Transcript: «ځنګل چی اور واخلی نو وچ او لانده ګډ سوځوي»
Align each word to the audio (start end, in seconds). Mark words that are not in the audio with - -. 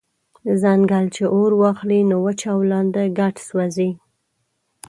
«ځنګل 0.61 1.05
چی 1.15 1.23
اور 1.33 1.51
واخلی 1.61 1.99
نو 2.09 2.17
وچ 2.25 2.41
او 2.53 2.59
لانده 2.69 3.03
ګډ 3.19 3.35
سوځوي» 3.47 3.89